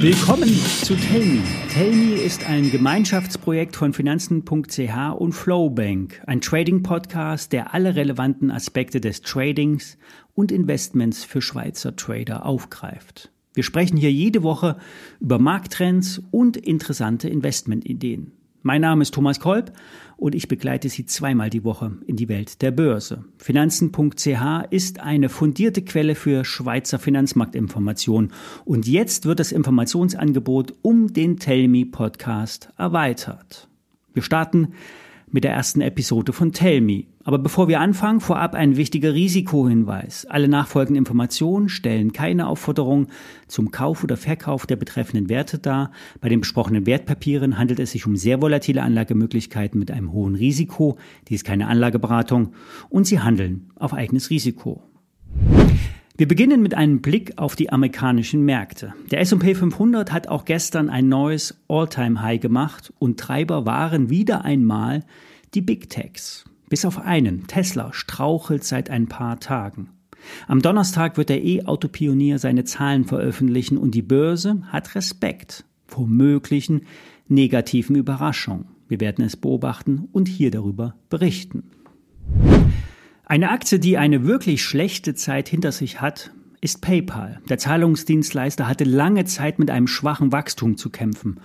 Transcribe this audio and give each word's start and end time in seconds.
Willkommen 0.00 0.48
zu 0.82 0.94
Tellme. 0.96 1.42
Tellme 1.74 2.14
ist 2.14 2.48
ein 2.48 2.70
Gemeinschaftsprojekt 2.70 3.76
von 3.76 3.92
Finanzen.ch 3.92 5.14
und 5.18 5.32
Flowbank, 5.32 6.22
ein 6.26 6.40
Trading-Podcast, 6.40 7.52
der 7.52 7.74
alle 7.74 7.96
relevanten 7.96 8.50
Aspekte 8.50 9.02
des 9.02 9.20
Tradings 9.20 9.98
und 10.34 10.52
Investments 10.52 11.24
für 11.24 11.42
Schweizer 11.42 11.96
Trader 11.96 12.46
aufgreift. 12.46 13.30
Wir 13.52 13.62
sprechen 13.62 13.98
hier 13.98 14.10
jede 14.10 14.42
Woche 14.42 14.78
über 15.20 15.38
Markttrends 15.38 16.22
und 16.30 16.56
interessante 16.56 17.28
Investmentideen. 17.28 18.32
Mein 18.62 18.82
Name 18.82 19.00
ist 19.00 19.14
Thomas 19.14 19.40
Kolb 19.40 19.72
und 20.18 20.34
ich 20.34 20.46
begleite 20.46 20.90
Sie 20.90 21.06
zweimal 21.06 21.48
die 21.48 21.64
Woche 21.64 21.92
in 22.06 22.16
die 22.16 22.28
Welt 22.28 22.60
der 22.60 22.70
Börse. 22.70 23.24
Finanzen.ch 23.38 24.66
ist 24.68 25.00
eine 25.00 25.30
fundierte 25.30 25.80
Quelle 25.80 26.14
für 26.14 26.44
Schweizer 26.44 26.98
Finanzmarktinformationen 26.98 28.32
und 28.66 28.86
jetzt 28.86 29.24
wird 29.24 29.40
das 29.40 29.52
Informationsangebot 29.52 30.74
um 30.82 31.10
den 31.10 31.38
Tellme 31.38 31.86
Podcast 31.86 32.68
erweitert. 32.76 33.66
Wir 34.12 34.22
starten 34.22 34.74
mit 35.30 35.44
der 35.44 35.52
ersten 35.52 35.80
Episode 35.80 36.34
von 36.34 36.52
Tell 36.52 36.82
Me. 36.82 37.04
Aber 37.30 37.38
bevor 37.38 37.68
wir 37.68 37.78
anfangen, 37.78 38.18
vorab 38.18 38.56
ein 38.56 38.76
wichtiger 38.76 39.14
Risikohinweis. 39.14 40.26
Alle 40.26 40.48
nachfolgenden 40.48 40.98
Informationen 40.98 41.68
stellen 41.68 42.12
keine 42.12 42.48
Aufforderung 42.48 43.06
zum 43.46 43.70
Kauf 43.70 44.02
oder 44.02 44.16
Verkauf 44.16 44.66
der 44.66 44.74
betreffenden 44.74 45.28
Werte 45.28 45.60
dar. 45.60 45.92
Bei 46.20 46.28
den 46.28 46.40
besprochenen 46.40 46.86
Wertpapieren 46.86 47.56
handelt 47.56 47.78
es 47.78 47.92
sich 47.92 48.04
um 48.04 48.16
sehr 48.16 48.42
volatile 48.42 48.82
Anlagemöglichkeiten 48.82 49.78
mit 49.78 49.92
einem 49.92 50.10
hohen 50.10 50.34
Risiko. 50.34 50.98
Dies 51.28 51.42
ist 51.42 51.44
keine 51.44 51.68
Anlageberatung 51.68 52.52
und 52.88 53.06
sie 53.06 53.20
handeln 53.20 53.70
auf 53.76 53.94
eigenes 53.94 54.30
Risiko. 54.30 54.82
Wir 56.16 56.26
beginnen 56.26 56.62
mit 56.62 56.74
einem 56.74 57.00
Blick 57.00 57.34
auf 57.36 57.54
die 57.54 57.70
amerikanischen 57.70 58.44
Märkte. 58.44 58.92
Der 59.12 59.20
S&P 59.20 59.54
500 59.54 60.10
hat 60.10 60.26
auch 60.26 60.44
gestern 60.44 60.90
ein 60.90 61.08
neues 61.08 61.62
All-Time-High 61.68 62.40
gemacht 62.40 62.92
und 62.98 63.20
Treiber 63.20 63.66
waren 63.66 64.10
wieder 64.10 64.44
einmal 64.44 65.04
die 65.54 65.60
Big 65.60 65.90
Techs. 65.90 66.49
Bis 66.70 66.84
auf 66.84 67.00
einen, 67.00 67.48
Tesla, 67.48 67.92
strauchelt 67.92 68.62
seit 68.62 68.90
ein 68.90 69.08
paar 69.08 69.40
Tagen. 69.40 69.90
Am 70.46 70.62
Donnerstag 70.62 71.16
wird 71.16 71.28
der 71.28 71.42
E-Auto-Pionier 71.42 72.38
seine 72.38 72.62
Zahlen 72.62 73.04
veröffentlichen 73.04 73.76
und 73.76 73.92
die 73.94 74.02
Börse 74.02 74.62
hat 74.68 74.94
Respekt 74.94 75.64
vor 75.88 76.06
möglichen 76.06 76.82
negativen 77.26 77.96
Überraschungen. 77.96 78.66
Wir 78.86 79.00
werden 79.00 79.24
es 79.24 79.36
beobachten 79.36 80.08
und 80.12 80.28
hier 80.28 80.52
darüber 80.52 80.94
berichten. 81.08 81.64
Eine 83.24 83.50
Aktie, 83.50 83.80
die 83.80 83.98
eine 83.98 84.24
wirklich 84.24 84.62
schlechte 84.62 85.14
Zeit 85.14 85.48
hinter 85.48 85.72
sich 85.72 86.00
hat, 86.00 86.30
ist 86.60 86.82
PayPal. 86.82 87.40
Der 87.48 87.58
Zahlungsdienstleister 87.58 88.68
hatte 88.68 88.84
lange 88.84 89.24
Zeit 89.24 89.58
mit 89.58 89.70
einem 89.70 89.88
schwachen 89.88 90.30
Wachstum 90.30 90.76
zu 90.76 90.90
kämpfen. 90.90 91.40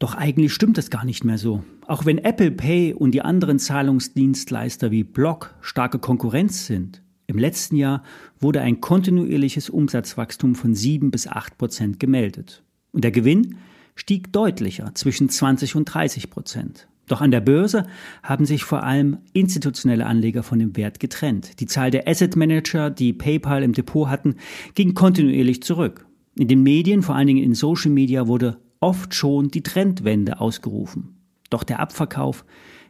Doch 0.00 0.14
eigentlich 0.14 0.54
stimmt 0.54 0.78
das 0.78 0.88
gar 0.88 1.04
nicht 1.04 1.24
mehr 1.24 1.36
so. 1.36 1.62
Auch 1.86 2.06
wenn 2.06 2.16
Apple 2.16 2.50
Pay 2.50 2.94
und 2.94 3.12
die 3.12 3.20
anderen 3.20 3.58
Zahlungsdienstleister 3.58 4.90
wie 4.90 5.04
Block 5.04 5.54
starke 5.60 5.98
Konkurrenz 5.98 6.66
sind. 6.66 7.02
Im 7.26 7.36
letzten 7.36 7.76
Jahr 7.76 8.02
wurde 8.40 8.62
ein 8.62 8.80
kontinuierliches 8.80 9.68
Umsatzwachstum 9.68 10.54
von 10.54 10.74
7 10.74 11.10
bis 11.10 11.28
8 11.28 11.58
Prozent 11.58 12.00
gemeldet. 12.00 12.62
Und 12.92 13.04
der 13.04 13.10
Gewinn 13.10 13.58
stieg 13.94 14.32
deutlicher 14.32 14.90
zwischen 14.94 15.28
20 15.28 15.76
und 15.76 15.84
30 15.84 16.30
Prozent. 16.30 16.88
Doch 17.06 17.20
an 17.20 17.30
der 17.30 17.42
Börse 17.42 17.86
haben 18.22 18.46
sich 18.46 18.64
vor 18.64 18.82
allem 18.82 19.18
institutionelle 19.34 20.06
Anleger 20.06 20.42
von 20.42 20.58
dem 20.58 20.78
Wert 20.78 20.98
getrennt. 20.98 21.60
Die 21.60 21.66
Zahl 21.66 21.90
der 21.90 22.08
Asset 22.08 22.36
Manager, 22.36 22.88
die 22.88 23.12
PayPal 23.12 23.62
im 23.62 23.74
Depot 23.74 24.08
hatten, 24.08 24.36
ging 24.74 24.94
kontinuierlich 24.94 25.62
zurück. 25.62 26.06
In 26.38 26.48
den 26.48 26.62
Medien, 26.62 27.02
vor 27.02 27.16
allen 27.16 27.26
Dingen 27.26 27.44
in 27.44 27.54
Social 27.54 27.90
Media, 27.90 28.26
wurde 28.28 28.56
oft 28.80 29.14
schon 29.14 29.48
die 29.48 29.62
Trendwende 29.62 30.40
ausgerufen. 30.40 31.16
Doch 31.50 31.64
der 31.64 31.80
Abverkauf 31.80 32.44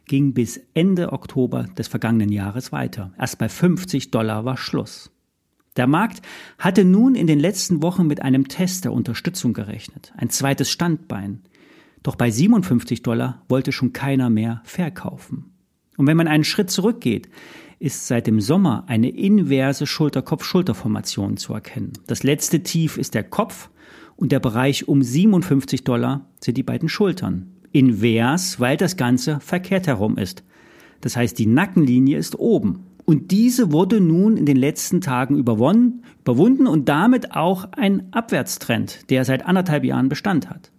ging 0.05 0.33
bis 0.33 0.59
Ende 0.73 1.13
Oktober 1.13 1.63
des 1.77 1.87
vergangenen 1.87 2.31
Jahres 2.31 2.71
weiter. 2.71 3.13
Erst 3.17 3.37
bei 3.37 3.49
50 3.49 4.11
Dollar 4.11 4.45
war 4.45 4.57
Schluss. 4.57 5.11
Der 5.77 5.87
Markt 5.87 6.21
hatte 6.57 6.83
nun 6.83 7.15
in 7.15 7.27
den 7.27 7.39
letzten 7.39 7.81
Wochen 7.81 8.07
mit 8.07 8.21
einem 8.21 8.47
Test 8.47 8.83
der 8.83 8.91
Unterstützung 8.91 9.53
gerechnet, 9.53 10.11
ein 10.17 10.29
zweites 10.29 10.69
Standbein. 10.69 11.43
Doch 12.03 12.15
bei 12.15 12.29
57 12.29 13.03
Dollar 13.03 13.43
wollte 13.47 13.71
schon 13.71 13.93
keiner 13.93 14.29
mehr 14.29 14.61
verkaufen. 14.65 15.53
Und 15.97 16.07
wenn 16.07 16.17
man 16.17 16.27
einen 16.27 16.43
Schritt 16.43 16.71
zurückgeht, 16.71 17.29
ist 17.79 18.07
seit 18.07 18.27
dem 18.27 18.41
Sommer 18.41 18.83
eine 18.87 19.09
inverse 19.09 19.87
Schulter-Kopf-Schulter-Formation 19.87 21.37
zu 21.37 21.53
erkennen. 21.53 21.93
Das 22.07 22.23
letzte 22.23 22.63
Tief 22.63 22.97
ist 22.97 23.13
der 23.13 23.23
Kopf 23.23 23.69
und 24.21 24.31
der 24.31 24.39
Bereich 24.39 24.87
um 24.87 25.01
57 25.01 25.83
Dollar 25.83 26.27
sind 26.39 26.55
die 26.55 26.61
beiden 26.61 26.89
Schultern. 26.89 27.47
Invers, 27.71 28.59
weil 28.59 28.77
das 28.77 28.95
Ganze 28.95 29.39
verkehrt 29.39 29.87
herum 29.87 30.15
ist. 30.19 30.43
Das 31.01 31.15
heißt, 31.15 31.39
die 31.39 31.47
Nackenlinie 31.47 32.19
ist 32.19 32.37
oben. 32.37 32.85
Und 33.05 33.31
diese 33.31 33.71
wurde 33.71 33.99
nun 33.99 34.37
in 34.37 34.45
den 34.45 34.57
letzten 34.57 35.01
Tagen 35.01 35.39
überwonnen, 35.39 36.03
überwunden 36.19 36.67
und 36.67 36.87
damit 36.87 37.35
auch 37.35 37.71
ein 37.71 38.13
Abwärtstrend, 38.13 39.09
der 39.09 39.25
seit 39.25 39.43
anderthalb 39.43 39.83
Jahren 39.83 40.07
Bestand 40.07 40.51
hat. 40.51 40.71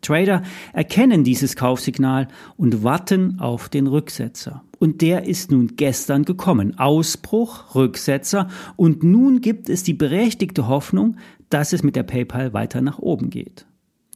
Trader 0.00 0.42
erkennen 0.72 1.22
dieses 1.22 1.54
Kaufsignal 1.54 2.26
und 2.56 2.82
warten 2.82 3.38
auf 3.38 3.68
den 3.68 3.86
Rücksetzer. 3.86 4.64
Und 4.82 5.00
der 5.00 5.26
ist 5.28 5.52
nun 5.52 5.76
gestern 5.76 6.24
gekommen. 6.24 6.76
Ausbruch, 6.76 7.76
Rücksetzer 7.76 8.48
und 8.74 9.04
nun 9.04 9.40
gibt 9.40 9.68
es 9.68 9.84
die 9.84 9.94
berechtigte 9.94 10.66
Hoffnung, 10.66 11.18
dass 11.50 11.72
es 11.72 11.84
mit 11.84 11.94
der 11.94 12.02
PayPal 12.02 12.52
weiter 12.52 12.80
nach 12.80 12.98
oben 12.98 13.30
geht. 13.30 13.64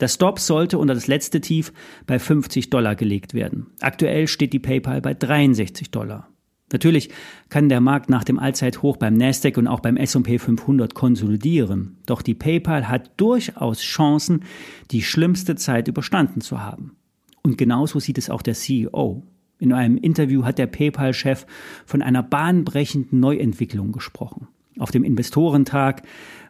Der 0.00 0.08
Stop 0.08 0.40
sollte 0.40 0.78
unter 0.78 0.94
das 0.94 1.06
letzte 1.06 1.40
Tief 1.40 1.72
bei 2.08 2.18
50 2.18 2.68
Dollar 2.68 2.96
gelegt 2.96 3.32
werden. 3.32 3.68
Aktuell 3.80 4.26
steht 4.26 4.52
die 4.52 4.58
PayPal 4.58 5.00
bei 5.00 5.14
63 5.14 5.92
Dollar. 5.92 6.30
Natürlich 6.72 7.10
kann 7.48 7.68
der 7.68 7.80
Markt 7.80 8.10
nach 8.10 8.24
dem 8.24 8.40
Allzeithoch 8.40 8.96
beim 8.96 9.14
Nasdaq 9.14 9.58
und 9.58 9.68
auch 9.68 9.78
beim 9.78 9.96
S&P 9.96 10.40
500 10.40 10.94
konsolidieren. 10.94 11.98
Doch 12.06 12.22
die 12.22 12.34
PayPal 12.34 12.88
hat 12.88 13.12
durchaus 13.18 13.82
Chancen, 13.82 14.42
die 14.90 15.02
schlimmste 15.02 15.54
Zeit 15.54 15.86
überstanden 15.86 16.40
zu 16.40 16.60
haben. 16.60 16.96
Und 17.44 17.56
genauso 17.56 18.00
sieht 18.00 18.18
es 18.18 18.30
auch 18.30 18.42
der 18.42 18.54
CEO. 18.54 19.22
In 19.58 19.72
einem 19.72 19.96
Interview 19.96 20.44
hat 20.44 20.58
der 20.58 20.66
PayPal-Chef 20.66 21.46
von 21.86 22.02
einer 22.02 22.22
bahnbrechenden 22.22 23.20
Neuentwicklung 23.20 23.92
gesprochen. 23.92 24.48
Auf 24.78 24.90
dem 24.90 25.04
Investorentag 25.04 26.02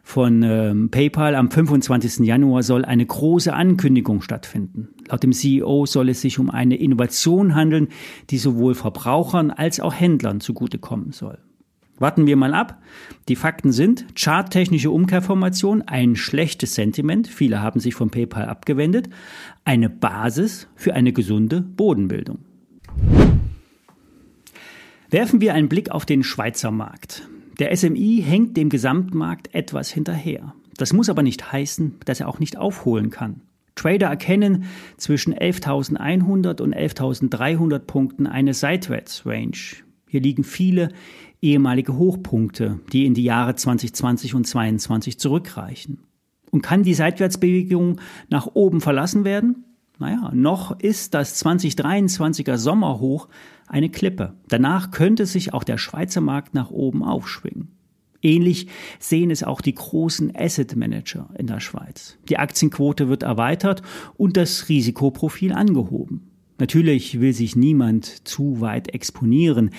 von 0.03 0.43
ähm, 0.43 0.89
PayPal 0.89 1.35
am 1.35 1.49
25. 1.49 2.25
Januar 2.25 2.63
soll 2.63 2.83
eine 2.83 3.05
große 3.05 3.53
Ankündigung 3.53 4.21
stattfinden. 4.21 4.89
Laut 5.07 5.23
dem 5.23 5.31
CEO 5.31 5.85
soll 5.85 6.09
es 6.09 6.21
sich 6.21 6.37
um 6.37 6.49
eine 6.49 6.75
Innovation 6.75 7.55
handeln, 7.55 7.87
die 8.29 8.37
sowohl 8.37 8.75
Verbrauchern 8.75 9.51
als 9.51 9.79
auch 9.79 9.93
Händlern 9.93 10.41
zugutekommen 10.41 11.13
soll. 11.13 11.39
Warten 11.99 12.27
wir 12.27 12.35
mal 12.35 12.53
ab. 12.53 12.81
Die 13.27 13.35
Fakten 13.35 13.71
sind 13.71 14.05
charttechnische 14.15 14.91
Umkehrformation, 14.91 15.81
ein 15.81 16.15
schlechtes 16.15 16.75
Sentiment, 16.75 17.27
viele 17.27 17.61
haben 17.61 17.79
sich 17.79 17.95
von 17.95 18.11
PayPal 18.11 18.45
abgewendet, 18.45 19.09
eine 19.65 19.89
Basis 19.89 20.67
für 20.75 20.93
eine 20.93 21.11
gesunde 21.11 21.61
Bodenbildung. 21.61 22.39
Werfen 25.09 25.39
wir 25.39 25.53
einen 25.53 25.69
Blick 25.69 25.89
auf 25.91 26.05
den 26.05 26.23
Schweizer 26.23 26.71
Markt. 26.71 27.27
Der 27.59 27.75
SMI 27.75 28.21
hängt 28.25 28.57
dem 28.57 28.69
Gesamtmarkt 28.69 29.53
etwas 29.55 29.89
hinterher. 29.89 30.53
Das 30.77 30.93
muss 30.93 31.09
aber 31.09 31.23
nicht 31.23 31.51
heißen, 31.51 31.95
dass 32.05 32.19
er 32.19 32.27
auch 32.27 32.39
nicht 32.39 32.57
aufholen 32.57 33.09
kann. 33.09 33.41
Trader 33.75 34.07
erkennen 34.07 34.65
zwischen 34.97 35.33
11.100 35.33 36.61
und 36.61 36.75
11.300 36.75 37.79
Punkten 37.79 38.27
eine 38.27 38.53
Seitwärtsrange. 38.53 39.83
Hier 40.09 40.21
liegen 40.21 40.43
viele 40.43 40.89
ehemalige 41.41 41.97
Hochpunkte, 41.97 42.79
die 42.91 43.05
in 43.05 43.13
die 43.13 43.23
Jahre 43.23 43.55
2020 43.55 44.35
und 44.35 44.45
2022 44.45 45.19
zurückreichen. 45.19 45.99
Und 46.51 46.61
kann 46.61 46.83
die 46.83 46.93
Seitwärtsbewegung 46.93 47.99
nach 48.29 48.47
oben 48.53 48.81
verlassen 48.81 49.23
werden? 49.25 49.66
Naja, 49.99 50.31
noch 50.33 50.79
ist 50.79 51.13
das 51.13 51.43
2023er 51.43 52.57
Sommerhoch 52.57 53.27
eine 53.67 53.89
Klippe. 53.89 54.33
Danach 54.47 54.91
könnte 54.91 55.25
sich 55.25 55.53
auch 55.53 55.63
der 55.63 55.77
Schweizer 55.77 56.21
Markt 56.21 56.53
nach 56.53 56.69
oben 56.69 57.03
aufschwingen. 57.03 57.69
Ähnlich 58.21 58.67
sehen 58.99 59.31
es 59.31 59.43
auch 59.43 59.61
die 59.61 59.75
großen 59.75 60.35
Asset 60.35 60.75
Manager 60.75 61.29
in 61.37 61.47
der 61.47 61.59
Schweiz. 61.59 62.17
Die 62.29 62.37
Aktienquote 62.37 63.09
wird 63.09 63.23
erweitert 63.23 63.81
und 64.17 64.37
das 64.37 64.69
Risikoprofil 64.69 65.53
angehoben. 65.53 66.31
Natürlich 66.59 67.19
will 67.19 67.33
sich 67.33 67.55
niemand 67.55 68.27
zu 68.27 68.61
weit 68.61 68.93
exponieren, 68.93 69.69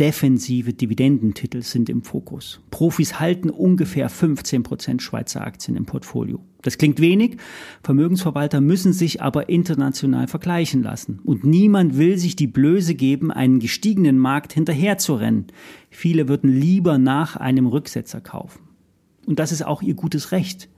defensive 0.00 0.72
Dividendentitel 0.72 1.62
sind 1.62 1.88
im 1.88 2.02
Fokus. 2.02 2.60
Profis 2.70 3.20
halten 3.20 3.50
ungefähr 3.50 4.08
15 4.08 4.62
Prozent 4.62 5.02
Schweizer 5.02 5.46
Aktien 5.46 5.76
im 5.76 5.86
Portfolio. 5.86 6.40
Das 6.62 6.78
klingt 6.78 6.98
wenig, 7.00 7.36
Vermögensverwalter 7.82 8.60
müssen 8.60 8.92
sich 8.92 9.22
aber 9.22 9.48
international 9.48 10.26
vergleichen 10.26 10.82
lassen. 10.82 11.20
Und 11.22 11.44
niemand 11.44 11.96
will 11.96 12.18
sich 12.18 12.36
die 12.36 12.46
Blöße 12.46 12.94
geben, 12.94 13.30
einen 13.30 13.60
gestiegenen 13.60 14.18
Markt 14.18 14.52
hinterherzurennen. 14.52 15.46
Viele 15.90 16.28
würden 16.28 16.50
lieber 16.50 16.98
nach 16.98 17.36
einem 17.36 17.66
Rücksetzer 17.66 18.20
kaufen. 18.20 18.60
Und 19.26 19.38
das 19.38 19.52
ist 19.52 19.64
auch 19.64 19.82
ihr 19.82 19.94
gutes 19.94 20.32
Recht 20.32 20.68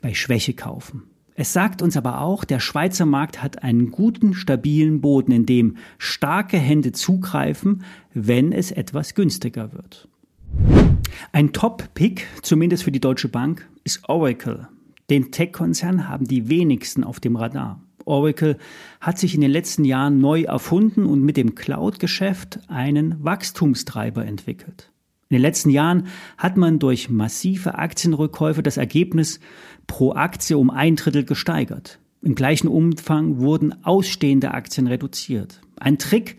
bei 0.00 0.14
Schwäche 0.14 0.52
kaufen. 0.52 1.04
Es 1.36 1.52
sagt 1.52 1.82
uns 1.82 1.96
aber 1.96 2.20
auch, 2.20 2.44
der 2.44 2.60
Schweizer 2.60 3.06
Markt 3.06 3.42
hat 3.42 3.64
einen 3.64 3.90
guten, 3.90 4.34
stabilen 4.34 5.00
Boden, 5.00 5.32
in 5.32 5.46
dem 5.46 5.76
starke 5.98 6.58
Hände 6.58 6.92
zugreifen, 6.92 7.82
wenn 8.12 8.52
es 8.52 8.70
etwas 8.70 9.14
günstiger 9.14 9.72
wird. 9.72 10.08
Ein 11.32 11.52
Top-Pick, 11.52 12.26
zumindest 12.42 12.84
für 12.84 12.92
die 12.92 13.00
Deutsche 13.00 13.28
Bank, 13.28 13.68
ist 13.82 14.08
Oracle. 14.08 14.68
Den 15.10 15.32
Tech-Konzern 15.32 16.08
haben 16.08 16.26
die 16.26 16.48
wenigsten 16.48 17.02
auf 17.02 17.18
dem 17.18 17.34
Radar. 17.34 17.80
Oracle 18.04 18.56
hat 19.00 19.18
sich 19.18 19.34
in 19.34 19.40
den 19.40 19.50
letzten 19.50 19.84
Jahren 19.84 20.20
neu 20.20 20.42
erfunden 20.42 21.04
und 21.04 21.22
mit 21.22 21.36
dem 21.36 21.56
Cloud-Geschäft 21.56 22.60
einen 22.68 23.22
Wachstumstreiber 23.24 24.24
entwickelt. 24.24 24.92
In 25.28 25.36
den 25.36 25.42
letzten 25.42 25.70
Jahren 25.70 26.06
hat 26.36 26.56
man 26.56 26.78
durch 26.78 27.08
massive 27.08 27.76
Aktienrückkäufe 27.76 28.62
das 28.62 28.76
Ergebnis 28.76 29.40
pro 29.86 30.12
Aktie 30.12 30.56
um 30.58 30.70
ein 30.70 30.96
Drittel 30.96 31.24
gesteigert. 31.24 31.98
Im 32.22 32.34
gleichen 32.34 32.68
Umfang 32.68 33.38
wurden 33.38 33.84
ausstehende 33.84 34.52
Aktien 34.52 34.86
reduziert. 34.86 35.60
Ein 35.76 35.98
Trick, 35.98 36.38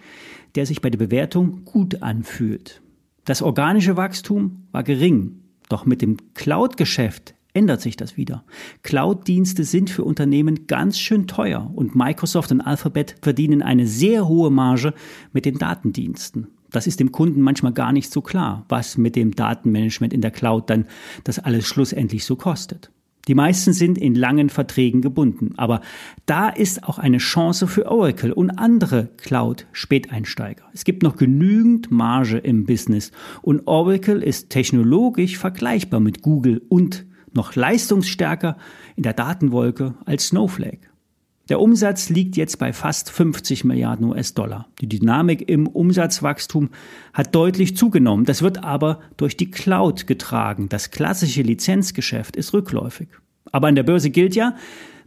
der 0.56 0.66
sich 0.66 0.82
bei 0.82 0.90
der 0.90 0.98
Bewertung 0.98 1.66
gut 1.66 2.02
anfühlt. 2.02 2.82
Das 3.26 3.42
organische 3.42 3.98
Wachstum 3.98 4.68
war 4.72 4.84
gering, 4.84 5.42
doch 5.70 5.86
mit 5.86 6.02
dem 6.02 6.18
Cloud-Geschäft 6.34 7.36
ändert 7.54 7.82
sich 7.82 7.96
das 7.96 8.18
wieder. 8.18 8.44
Cloud-Dienste 8.84 9.64
sind 9.64 9.90
für 9.90 10.04
Unternehmen 10.04 10.68
ganz 10.68 11.00
schön 11.00 11.26
teuer 11.26 11.72
und 11.74 11.96
Microsoft 11.96 12.52
und 12.52 12.62
Alphabet 12.62 13.16
verdienen 13.22 13.62
eine 13.62 13.88
sehr 13.88 14.28
hohe 14.28 14.52
Marge 14.52 14.94
mit 15.32 15.46
den 15.46 15.58
Datendiensten. 15.58 16.48
Das 16.72 16.88
ist 16.88 17.00
dem 17.00 17.12
Kunden 17.12 17.42
manchmal 17.42 17.74
gar 17.74 17.92
nicht 17.92 18.12
so 18.12 18.22
klar, 18.22 18.66
was 18.70 18.98
mit 18.98 19.16
dem 19.16 19.36
Datenmanagement 19.36 20.14
in 20.14 20.22
der 20.22 20.32
Cloud 20.32 20.70
dann 20.70 20.86
das 21.24 21.40
alles 21.40 21.68
schlussendlich 21.68 22.26
so 22.26 22.36
kostet. 22.36 22.92
Die 23.28 23.36
meisten 23.36 23.74
sind 23.74 23.98
in 23.98 24.14
langen 24.14 24.50
Verträgen 24.50 25.02
gebunden, 25.02 25.54
aber 25.58 25.82
da 26.28 26.50
ist 26.50 26.84
auch 26.84 27.00
eine 27.00 27.18
Chance 27.18 27.68
für 27.68 27.90
Oracle 27.90 28.32
und 28.32 28.52
andere 28.52 29.10
Cloud-Späteinsteiger. 29.18 30.64
Es 30.74 30.84
gibt 30.84 31.02
noch 31.02 31.16
genügend 31.16 31.90
Marge 31.90 32.38
im 32.38 32.66
Business 32.66 33.12
und 33.42 33.64
Oracle 33.66 34.22
ist 34.22 34.52
technologisch 34.52 35.38
vergleichbar 35.38 36.00
mit 36.00 36.22
Google 36.22 36.62
und 36.70 37.06
noch 37.34 37.56
leistungsstärker 37.56 38.58
in 38.96 39.04
der 39.04 39.14
Datenwolke 39.14 39.96
als 40.06 40.28
Snowflake. 40.28 40.95
Der 41.48 41.62
Umsatz 41.62 42.10
liegt 42.10 42.38
jetzt 42.38 42.58
bei 42.58 42.74
fast 42.74 43.12
50 43.12 43.66
Milliarden 43.66 44.08
US-Dollar. 44.08 44.68
Die 44.82 44.90
Dynamik 44.90 45.48
im 45.48 45.68
Umsatzwachstum 45.68 46.70
hat 47.14 47.36
deutlich 47.36 47.78
zugenommen. 47.78 48.26
Das 48.26 48.42
wird 48.42 48.64
aber 48.64 49.02
durch 49.16 49.38
die 49.38 49.52
Cloud 49.52 50.08
getragen. 50.08 50.70
Das 50.70 50.90
klassische 50.90 51.44
Lizenzgeschäft 51.44 52.36
ist 52.36 52.54
rückläufig. 52.54 53.10
Aber 53.52 53.68
an 53.68 53.76
der 53.76 53.84
Börse 53.84 54.10
gilt 54.10 54.36
ja, 54.36 54.56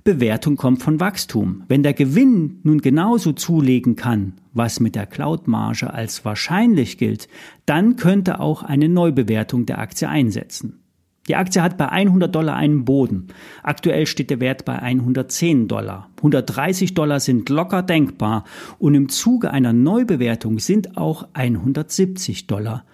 Bewertung 0.05 0.57
kommt 0.57 0.81
von 0.81 1.01
Wachstum. 1.01 1.65
Wenn 1.67 1.83
der 1.83 1.93
Gewinn 1.93 2.61
nun 2.63 2.81
genauso 2.81 3.33
zulegen 3.33 3.97
kann, 3.97 4.35
was 4.53 4.79
mit 4.79 4.95
der 4.95 5.07
Cloud-Marge 5.07 5.93
als 5.93 6.25
wahrscheinlich 6.25 6.99
gilt, 6.99 7.29
dann 7.67 7.97
könnte 7.97 8.39
auch 8.39 8.63
eine 8.63 8.89
Neubewertung 8.89 9.67
der 9.67 9.81
Aktie 9.81 10.09
einsetzen. 10.09 10.79
Die 11.29 11.37
Aktie 11.37 11.63
hat 11.63 11.77
bei 11.77 11.89
100 11.89 12.35
Dollar 12.35 12.57
einen 12.57 12.85
Boden. 12.85 13.29
Aktuell 13.63 14.07
steht 14.07 14.31
der 14.31 14.41
Wert 14.41 14.65
bei 14.65 14.79
110 14.79 15.69
Dollar. 15.69 16.09
130 16.17 16.95
Dollar 16.95 17.21
sind 17.21 17.49
locker 17.51 17.83
denkbar 17.83 18.45
und 18.79 18.95
im 18.95 19.09
Zuge 19.11 19.51
einer 19.51 19.75
Neubewertung 19.75 20.59
sind 20.59 20.97
auch 20.97 21.29
170 21.35 22.47
Dollar 22.47 22.85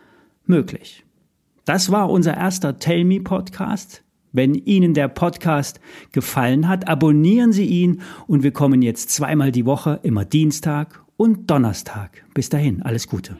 möglich. 0.46 1.04
Das 1.64 1.90
war 1.90 2.10
unser 2.10 2.36
erster 2.36 2.78
Tell 2.78 3.04
Me 3.04 3.20
Podcast. 3.20 4.02
Wenn 4.32 4.54
Ihnen 4.54 4.94
der 4.94 5.06
Podcast 5.06 5.80
gefallen 6.10 6.68
hat, 6.68 6.88
abonnieren 6.88 7.52
Sie 7.52 7.66
ihn 7.66 8.00
und 8.26 8.42
wir 8.42 8.50
kommen 8.50 8.82
jetzt 8.82 9.10
zweimal 9.10 9.52
die 9.52 9.64
Woche, 9.64 10.00
immer 10.02 10.24
Dienstag 10.24 11.04
und 11.16 11.48
Donnerstag. 11.50 12.24
Bis 12.34 12.48
dahin, 12.48 12.82
alles 12.82 13.06
Gute. 13.06 13.36